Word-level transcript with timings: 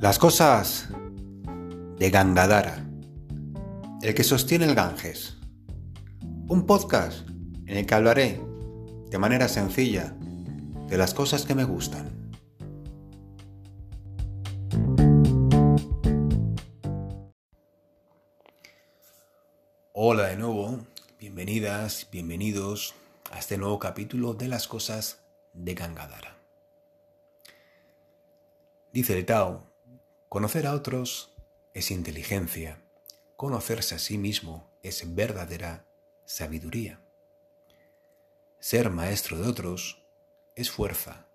Las 0.00 0.18
cosas 0.18 0.88
de 1.98 2.08
Gangadara, 2.08 2.88
el 4.00 4.14
que 4.14 4.24
sostiene 4.24 4.64
el 4.64 4.74
Ganges. 4.74 5.36
Un 6.48 6.64
podcast 6.64 7.28
en 7.66 7.76
el 7.76 7.84
que 7.84 7.94
hablaré 7.94 8.40
de 9.10 9.18
manera 9.18 9.46
sencilla 9.46 10.16
de 10.88 10.96
las 10.96 11.12
cosas 11.12 11.44
que 11.44 11.54
me 11.54 11.64
gustan. 11.64 12.32
Hola 19.92 20.28
de 20.28 20.36
nuevo, 20.38 20.78
bienvenidas, 21.18 22.08
bienvenidos 22.10 22.94
a 23.30 23.38
este 23.38 23.58
nuevo 23.58 23.78
capítulo 23.78 24.32
de 24.32 24.48
las 24.48 24.66
cosas 24.66 25.20
de 25.52 25.74
Gangadara. 25.74 26.38
Dice 28.94 29.18
el 29.18 29.26
Tao, 29.26 29.69
conocer 30.30 30.68
a 30.68 30.74
otros 30.74 31.34
es 31.74 31.90
inteligencia, 31.90 32.80
conocerse 33.36 33.96
a 33.96 33.98
sí 33.98 34.16
mismo 34.16 34.70
es 34.80 35.16
verdadera 35.16 35.88
sabiduría. 36.24 37.00
Ser 38.60 38.90
maestro 38.90 39.38
de 39.38 39.48
otros 39.48 40.06
es 40.54 40.70
fuerza, 40.70 41.26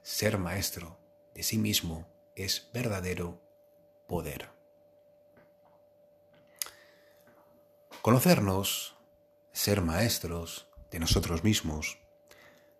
ser 0.00 0.38
maestro 0.38 0.98
de 1.34 1.42
sí 1.42 1.58
mismo 1.58 2.08
es 2.36 2.70
verdadero 2.72 3.38
poder. 4.06 4.48
Conocernos, 8.00 8.96
ser 9.52 9.82
maestros 9.82 10.68
de 10.90 11.00
nosotros 11.00 11.44
mismos, 11.44 11.98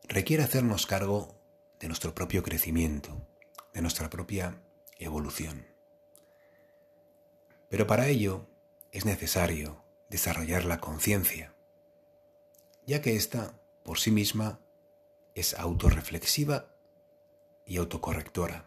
requiere 0.05 0.43
hacernos 0.43 0.87
cargo 0.87 1.39
de 1.79 1.89
nuestro 1.89 2.15
propio 2.15 2.43
crecimiento, 2.43 3.21
de 3.75 3.83
nuestra 3.83 4.09
propia 4.09 4.63
evolución. 4.99 5.67
Pero 7.69 7.87
para 7.87 8.09
ello 8.09 8.47
es 8.93 9.05
necesario 9.05 9.83
desarrollar 10.09 10.65
la 10.65 10.81
conciencia, 10.81 11.55
ya 12.87 13.03
que 13.03 13.17
ésta 13.17 13.61
por 13.85 13.99
sí 13.99 14.11
misma 14.11 14.61
es 15.35 15.55
autorreflexiva 15.55 16.75
y 17.65 17.77
autocorrectora. 17.77 18.65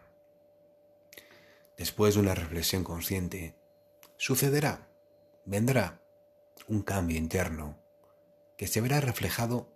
Después 1.76 2.14
de 2.14 2.20
una 2.20 2.34
reflexión 2.34 2.84
consciente, 2.84 3.56
sucederá, 4.16 4.88
vendrá 5.44 6.00
un 6.68 6.82
cambio 6.82 7.18
interno 7.18 7.78
que 8.56 8.68
se 8.68 8.80
verá 8.80 9.00
reflejado 9.00 9.68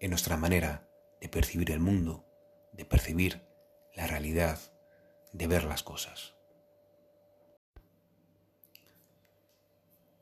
en 0.00 0.10
nuestra 0.10 0.36
manera 0.36 0.86
de 1.20 1.28
percibir 1.30 1.70
el 1.70 1.80
mundo, 1.80 2.24
de 2.72 2.84
percibir 2.84 3.40
la 3.94 4.06
realidad, 4.06 4.58
de 5.34 5.46
ver 5.48 5.64
las 5.64 5.82
cosas. 5.82 6.32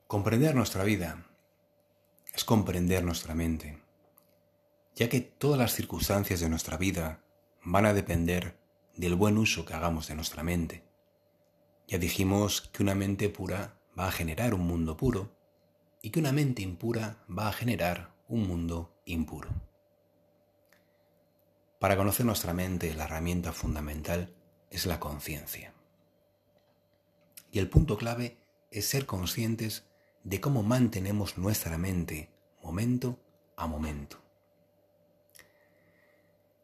Comprender 0.09 0.55
nuestra 0.55 0.83
vida 0.85 1.25
es 2.35 2.45
comprender 2.45 3.05
nuestra 3.05 3.35
mente, 3.35 3.79
ya 4.97 5.09
que 5.09 5.21
todas 5.21 5.59
las 5.59 5.75
circunstancias 5.75 6.41
de 6.41 6.49
nuestra 6.49 6.77
vida 6.77 7.23
van 7.63 7.87
a 7.87 7.95
depender 7.95 8.59
del 8.97 9.15
buen 9.15 9.39
uso 9.39 9.65
que 9.65 9.75
hagamos 9.75 10.09
de 10.09 10.15
nuestra 10.15 10.43
mente. 10.43 10.83
Ya 11.87 11.99
dijimos 11.99 12.63
que 12.73 12.83
una 12.83 12.95
mente 12.95 13.29
pura 13.29 13.79
va 13.99 14.09
a 14.09 14.13
generar 14.13 14.55
un 14.55 14.67
mundo 14.67 14.97
puro 14.97 15.37
y 16.01 16.11
que 16.11 16.21
una 16.21 16.33
mente 16.33 16.63
impura 16.63 17.25
va 17.31 17.49
a 17.49 17.53
generar 17.53 18.15
un 18.29 18.49
mundo 18.49 18.95
impuro. 19.05 19.51
Para 21.79 21.97
conocer 21.97 22.25
nuestra 22.25 22.55
mente, 22.55 22.95
la 22.95 23.05
herramienta 23.05 23.53
fundamental 23.53 24.35
es 24.73 24.87
la 24.87 24.99
conciencia. 24.99 25.75
Y 27.53 27.59
el 27.59 27.69
punto 27.69 27.99
clave 27.99 28.39
es 28.71 28.87
ser 28.87 29.05
conscientes 29.05 29.85
de 30.25 30.41
cómo 30.41 30.63
mantenemos 30.63 31.37
nuestra 31.37 31.77
mente 31.77 32.31
momento 32.63 33.21
a 33.57 33.67
momento. 33.67 34.19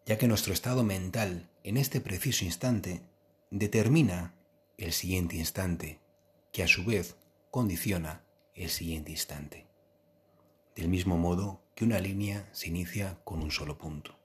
Ya 0.06 0.16
que 0.16 0.26
nuestro 0.26 0.54
estado 0.54 0.84
mental 0.84 1.50
en 1.64 1.76
este 1.76 2.00
preciso 2.00 2.46
instante 2.46 3.02
determina 3.50 4.34
el 4.78 4.92
siguiente 4.92 5.36
instante, 5.36 6.00
que 6.50 6.62
a 6.62 6.68
su 6.68 6.84
vez 6.84 7.16
condiciona 7.50 8.24
el 8.54 8.70
siguiente 8.70 9.10
instante, 9.10 9.66
del 10.74 10.88
mismo 10.88 11.18
modo 11.18 11.60
que 11.74 11.84
una 11.84 11.98
línea 11.98 12.48
se 12.52 12.68
inicia 12.68 13.20
con 13.24 13.42
un 13.42 13.50
solo 13.50 13.76
punto. 13.76 14.16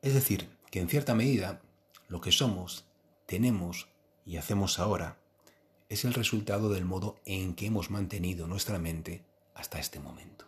Es 0.00 0.14
decir, 0.14 0.56
que 0.70 0.80
en 0.80 0.88
cierta 0.88 1.14
medida 1.14 1.60
lo 2.12 2.20
que 2.20 2.30
somos, 2.30 2.84
tenemos 3.24 3.88
y 4.26 4.36
hacemos 4.36 4.78
ahora 4.78 5.16
es 5.88 6.04
el 6.04 6.12
resultado 6.12 6.68
del 6.68 6.84
modo 6.84 7.16
en 7.24 7.54
que 7.54 7.64
hemos 7.64 7.90
mantenido 7.90 8.46
nuestra 8.46 8.78
mente 8.78 9.24
hasta 9.54 9.78
este 9.78 9.98
momento. 9.98 10.44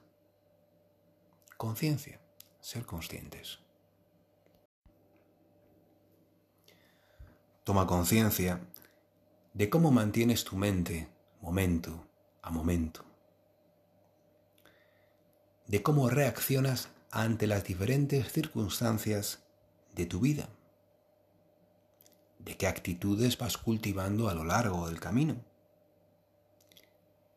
Conciencia, 1.56 2.20
ser 2.60 2.84
conscientes. 2.84 3.60
Toma 7.64 7.86
conciencia 7.86 8.60
de 9.54 9.70
cómo 9.70 9.90
mantienes 9.90 10.44
tu 10.44 10.56
mente 10.56 11.08
momento 11.40 12.06
a 12.42 12.50
momento, 12.50 13.06
de 15.66 15.82
cómo 15.82 16.10
reaccionas 16.10 16.90
ante 17.10 17.46
las 17.46 17.64
diferentes 17.64 18.30
circunstancias 18.30 19.42
de 19.94 20.04
tu 20.04 20.20
vida, 20.20 20.50
de 22.44 22.56
qué 22.56 22.66
actitudes 22.66 23.38
vas 23.38 23.56
cultivando 23.56 24.28
a 24.28 24.34
lo 24.34 24.44
largo 24.44 24.88
del 24.88 25.00
camino, 25.00 25.36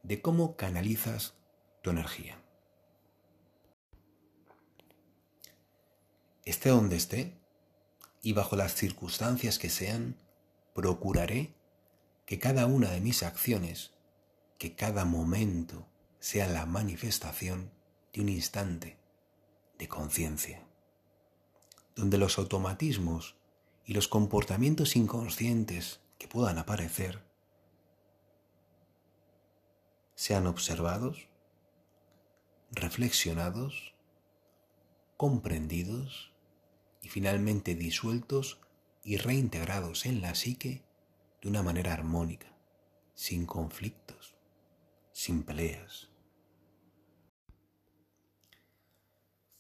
de 0.04 0.22
cómo 0.22 0.56
canalizas 0.56 1.34
tu 1.82 1.90
energía. 1.90 2.42
Esté 6.46 6.70
donde 6.70 6.96
esté 6.96 7.38
y 8.22 8.34
bajo 8.34 8.56
las 8.56 8.74
circunstancias 8.74 9.60
que 9.60 9.70
sean, 9.70 10.16
procuraré 10.74 11.54
que 12.26 12.40
cada 12.40 12.66
una 12.66 12.92
de 12.92 13.00
mis 13.00 13.24
acciones 13.24 13.92
que 14.58 14.76
cada 14.76 15.06
momento 15.06 15.88
sea 16.20 16.48
la 16.48 16.66
manifestación 16.66 17.72
de 18.12 18.22
un 18.22 18.30
instante 18.30 18.98
de 19.78 19.88
conciencia, 19.88 20.64
donde 21.96 22.18
los 22.18 22.38
automatismos 22.38 23.37
y 23.88 23.94
los 23.94 24.08
comportamientos 24.08 24.96
inconscientes 24.96 26.02
que 26.20 26.28
puedan 26.28 26.60
aparecer 26.60 27.24
sean 30.14 30.46
observados, 30.46 31.30
reflexionados, 32.70 33.96
comprendidos 35.16 36.34
y 37.02 37.10
finalmente 37.10 37.74
disueltos 37.74 38.60
y 39.04 39.18
reintegrados 39.18 40.06
en 40.06 40.22
la 40.22 40.36
psique 40.36 40.84
de 41.42 41.50
una 41.50 41.64
manera 41.64 41.94
armónica, 41.94 42.56
sin 43.16 43.48
conflictos 43.48 44.38
sin 45.18 45.42
peleas. 45.42 46.10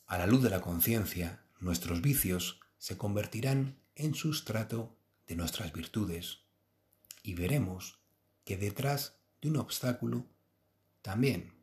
A 0.05 0.19
la 0.19 0.27
luz 0.27 0.43
de 0.43 0.51
la 0.51 0.61
conciencia, 0.61 1.43
nuestros 1.59 2.03
vicios 2.03 2.59
se 2.77 2.95
convertirán 2.95 3.79
en 3.97 4.13
sustrato 4.13 4.95
de 5.27 5.35
nuestras 5.35 5.73
virtudes 5.73 6.39
y 7.23 7.33
veremos 7.33 7.99
que 8.45 8.55
detrás 8.55 9.17
de 9.41 9.49
un 9.49 9.57
obstáculo 9.57 10.25
también 11.01 11.53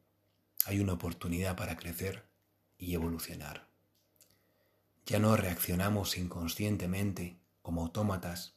hay 0.67 0.81
una 0.81 0.95
oportunidad 0.95 1.57
para 1.57 1.77
crecer 1.77 2.29
y 2.77 2.95
evolucionar. 2.95 3.69
Ya 5.07 5.19
no 5.19 5.37
reaccionamos 5.37 6.19
inconscientemente 6.19 7.39
como 7.63 7.83
autómatas 7.83 8.57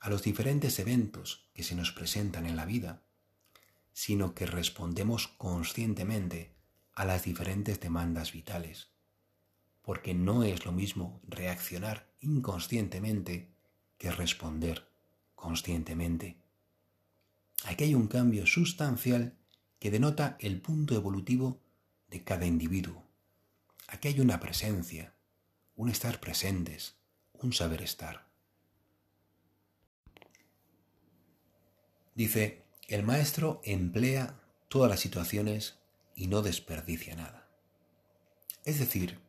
a 0.00 0.10
los 0.10 0.22
diferentes 0.22 0.78
eventos 0.78 1.50
que 1.54 1.64
se 1.64 1.74
nos 1.74 1.90
presentan 1.90 2.46
en 2.46 2.56
la 2.56 2.66
vida, 2.66 3.02
sino 3.92 4.34
que 4.34 4.46
respondemos 4.46 5.26
conscientemente 5.26 6.54
a 6.92 7.04
las 7.04 7.24
diferentes 7.24 7.80
demandas 7.80 8.32
vitales, 8.32 8.90
porque 9.88 10.12
no 10.12 10.42
es 10.42 10.66
lo 10.66 10.72
mismo 10.72 11.18
reaccionar 11.26 12.12
inconscientemente 12.20 13.48
que 13.96 14.10
responder 14.10 14.86
conscientemente. 15.34 16.36
Aquí 17.64 17.84
hay 17.84 17.94
un 17.94 18.06
cambio 18.06 18.44
sustancial 18.44 19.38
que 19.78 19.90
denota 19.90 20.36
el 20.40 20.60
punto 20.60 20.94
evolutivo 20.94 21.62
de 22.10 22.22
cada 22.22 22.44
individuo. 22.44 23.02
Aquí 23.86 24.08
hay 24.08 24.20
una 24.20 24.40
presencia, 24.40 25.14
un 25.74 25.88
estar 25.88 26.20
presentes, 26.20 26.96
un 27.32 27.54
saber 27.54 27.80
estar. 27.80 28.28
Dice, 32.14 32.62
el 32.88 33.04
maestro 33.04 33.62
emplea 33.64 34.38
todas 34.68 34.90
las 34.90 35.00
situaciones 35.00 35.78
y 36.14 36.26
no 36.26 36.42
desperdicia 36.42 37.16
nada. 37.16 37.48
Es 38.66 38.80
decir, 38.80 39.26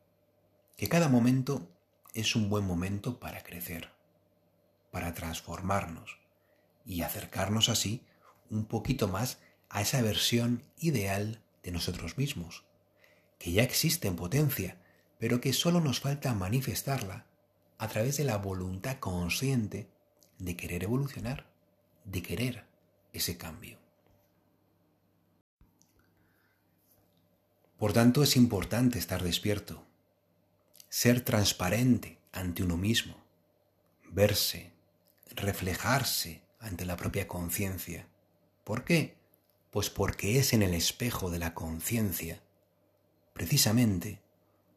que 0.79 0.87
cada 0.87 1.09
momento 1.09 1.67
es 2.13 2.37
un 2.37 2.49
buen 2.49 2.65
momento 2.65 3.19
para 3.19 3.43
crecer. 3.43 3.91
para 4.91 5.13
transformarnos 5.13 6.17
y 6.85 7.01
acercarnos 7.01 7.67
así 7.67 8.05
un 8.49 8.63
poquito 8.65 9.09
más 9.09 9.39
a 9.67 9.81
esa 9.81 10.01
versión 10.01 10.63
ideal 10.79 11.43
de 11.63 11.71
nosotros 11.71 12.17
mismos, 12.17 12.63
que 13.37 13.51
ya 13.51 13.61
existe 13.61 14.07
en 14.07 14.15
potencia, 14.15 14.81
pero 15.19 15.41
que 15.41 15.51
solo 15.51 15.81
nos 15.81 15.99
falta 15.99 16.33
manifestarla 16.33 17.27
a 17.77 17.87
través 17.89 18.15
de 18.15 18.23
la 18.23 18.37
voluntad 18.37 18.99
consciente 18.99 19.91
de 20.39 20.55
querer 20.55 20.85
evolucionar, 20.85 21.51
de 22.05 22.23
querer 22.23 22.65
ese 23.11 23.37
cambio. 23.37 23.77
Por 27.77 27.91
tanto, 27.91 28.23
es 28.23 28.37
importante 28.37 28.97
estar 28.97 29.21
despierto, 29.21 29.88
ser 30.89 31.21
transparente 31.21 32.19
ante 32.31 32.63
uno 32.63 32.75
mismo, 32.75 33.23
verse, 34.09 34.73
reflejarse 35.29 36.41
ante 36.59 36.85
la 36.85 36.97
propia 36.97 37.27
conciencia. 37.27 38.07
¿Por 38.63 38.83
qué? 38.83 39.17
Pues 39.71 39.89
porque 39.89 40.39
es 40.39 40.53
en 40.53 40.63
el 40.63 40.73
espejo 40.73 41.29
de 41.29 41.39
la 41.39 41.53
conciencia, 41.53 42.41
precisamente, 43.33 44.21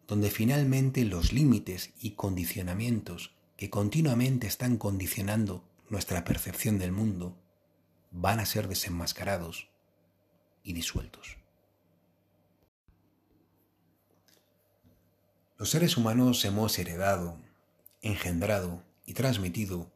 donde 0.06 0.30
finalmente 0.30 1.04
los 1.04 1.32
límites 1.32 1.92
y 1.98 2.10
condicionamientos 2.10 3.34
que 3.56 3.70
continuamente 3.70 4.46
están 4.46 4.76
condicionando 4.76 5.64
nuestra 5.88 6.24
percepción 6.24 6.78
del 6.78 6.92
mundo 6.92 7.38
van 8.10 8.40
a 8.40 8.46
ser 8.46 8.68
desenmascarados 8.68 9.70
y 10.62 10.74
disueltos. 10.74 11.41
Los 15.62 15.70
seres 15.70 15.96
humanos 15.96 16.44
hemos 16.44 16.76
heredado, 16.76 17.38
engendrado 18.00 18.82
y 19.06 19.14
transmitido 19.14 19.92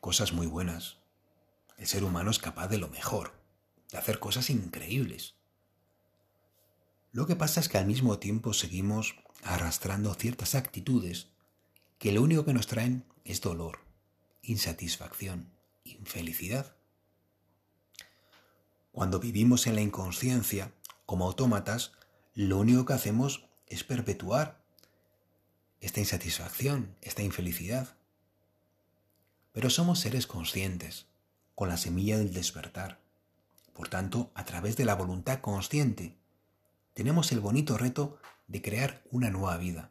cosas 0.00 0.34
muy 0.34 0.46
buenas. 0.46 0.98
El 1.78 1.86
ser 1.86 2.04
humano 2.04 2.30
es 2.30 2.38
capaz 2.38 2.68
de 2.68 2.76
lo 2.76 2.88
mejor, 2.88 3.32
de 3.90 3.96
hacer 3.96 4.18
cosas 4.18 4.50
increíbles. 4.50 5.32
Lo 7.10 7.26
que 7.26 7.36
pasa 7.36 7.58
es 7.58 7.70
que 7.70 7.78
al 7.78 7.86
mismo 7.86 8.18
tiempo 8.18 8.52
seguimos 8.52 9.14
arrastrando 9.44 10.12
ciertas 10.12 10.54
actitudes 10.54 11.28
que 11.98 12.12
lo 12.12 12.20
único 12.20 12.44
que 12.44 12.52
nos 12.52 12.66
traen 12.66 13.06
es 13.24 13.40
dolor, 13.40 13.78
insatisfacción, 14.42 15.48
infelicidad. 15.84 16.76
Cuando 18.92 19.20
vivimos 19.20 19.66
en 19.66 19.74
la 19.74 19.80
inconsciencia, 19.80 20.70
como 21.06 21.24
autómatas, 21.24 21.92
lo 22.34 22.58
único 22.58 22.84
que 22.84 22.92
hacemos 22.92 23.48
es 23.68 23.84
perpetuar 23.84 24.57
esta 25.80 26.00
insatisfacción, 26.00 26.94
esta 27.02 27.22
infelicidad. 27.22 27.96
Pero 29.52 29.70
somos 29.70 30.00
seres 30.00 30.26
conscientes, 30.26 31.06
con 31.54 31.68
la 31.68 31.76
semilla 31.76 32.18
del 32.18 32.32
despertar. 32.32 33.00
Por 33.72 33.88
tanto, 33.88 34.30
a 34.34 34.44
través 34.44 34.76
de 34.76 34.84
la 34.84 34.94
voluntad 34.94 35.40
consciente, 35.40 36.16
tenemos 36.94 37.32
el 37.32 37.40
bonito 37.40 37.78
reto 37.78 38.18
de 38.48 38.62
crear 38.62 39.02
una 39.10 39.30
nueva 39.30 39.56
vida, 39.56 39.90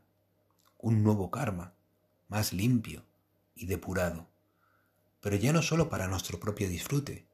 un 0.78 1.04
nuevo 1.04 1.32
karma, 1.32 1.74
más 2.28 2.54
limpio 2.54 3.04
y 3.56 3.66
depurado, 3.66 4.28
pero 5.22 5.36
ya 5.36 5.54
no 5.54 5.62
solo 5.62 5.90
para 5.90 6.08
nuestro 6.08 6.40
propio 6.40 6.70
disfrute, 6.70 7.26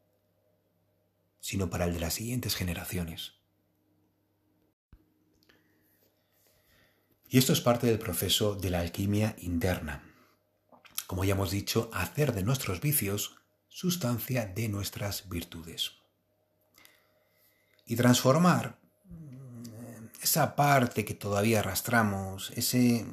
sino 1.40 1.70
para 1.70 1.86
el 1.86 1.94
de 1.94 2.00
las 2.00 2.14
siguientes 2.14 2.56
generaciones. 2.56 3.34
Y 7.34 7.40
esto 7.40 7.52
es 7.52 7.62
parte 7.62 7.88
del 7.88 7.98
proceso 7.98 8.54
de 8.54 8.70
la 8.70 8.82
alquimia 8.82 9.36
interna. 9.40 10.04
Como 11.08 11.26
ya 11.26 11.34
hemos 11.34 11.50
dicho, 11.50 11.90
hacer 11.92 12.32
de 12.32 12.44
nuestros 12.44 12.80
vicios 12.80 13.38
sustancia 13.68 14.46
de 14.46 14.70
nuestras 14.70 15.28
virtudes. 15.30 15.94
Y 17.88 17.96
transformar 17.96 18.78
mm, 19.06 20.22
esa 20.22 20.56
parte 20.56 21.06
que 21.06 21.16
todavía 21.16 21.62
arrastramos, 21.62 22.52
ese, 22.52 23.04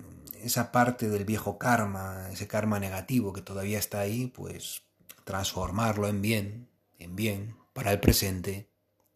esa 0.42 0.70
parte 0.70 1.08
del 1.08 1.24
viejo 1.24 1.56
karma, 1.56 2.28
ese 2.30 2.46
karma 2.46 2.78
negativo 2.78 3.32
que 3.32 3.40
todavía 3.40 3.78
está 3.78 4.00
ahí, 4.00 4.26
pues 4.26 4.82
transformarlo 5.24 6.08
en 6.08 6.20
bien, 6.20 6.68
en 6.98 7.16
bien, 7.16 7.56
para 7.72 7.90
el 7.90 8.00
presente 8.00 8.68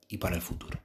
y 0.08 0.16
para 0.16 0.34
el 0.34 0.40
futuro. 0.40 0.83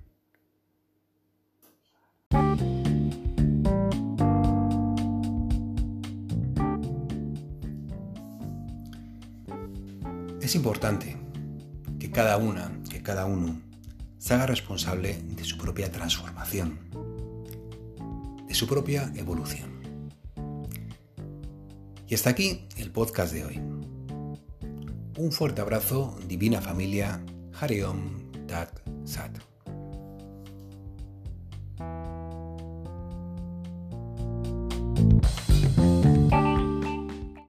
Es 10.42 10.56
importante 10.56 11.18
que 12.00 12.12
cada 12.12 12.38
una, 12.38 12.82
que 12.90 13.04
cada 13.04 13.26
uno, 13.26 13.62
se 14.18 14.34
haga 14.34 14.46
responsable 14.46 15.22
de 15.22 15.44
su 15.44 15.58
propia 15.58 15.92
transformación, 15.92 16.80
de 18.48 18.54
su 18.54 18.68
propia 18.68 19.12
evolución. 19.16 19.80
Y 22.08 22.16
hasta 22.16 22.30
aquí 22.30 22.68
el 22.78 22.92
podcast 22.92 23.34
de 23.34 23.46
hoy. 23.46 23.58
Un 25.18 25.32
fuerte 25.32 25.62
abrazo, 25.62 26.18
divina 26.28 26.62
familia, 26.62 27.22
Hariom 27.60 28.20